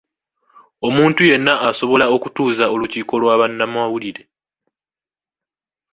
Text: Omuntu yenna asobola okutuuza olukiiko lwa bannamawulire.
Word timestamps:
Omuntu 0.87 1.21
yenna 1.29 1.53
asobola 1.69 2.05
okutuuza 2.15 2.65
olukiiko 2.73 3.13
lwa 3.21 3.39
bannamawulire. 3.39 4.23